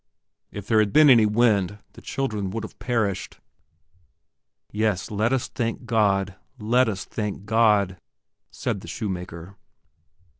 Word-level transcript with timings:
If 0.49 0.65
there 0.65 0.79
had 0.79 0.91
been 0.91 1.11
any 1.11 1.27
wind 1.27 1.77
the 1.93 2.01
children 2.01 2.49
would 2.49 2.63
have 2.63 2.79
perished." 2.79 3.39
"Yes, 4.71 5.11
let 5.11 5.31
us 5.31 5.47
thank 5.47 5.85
God, 5.85 6.35
let 6.57 6.89
us 6.89 7.05
thank 7.05 7.45
God," 7.45 7.99
said 8.49 8.79
the 8.79 8.87
shoemaker. 8.87 9.57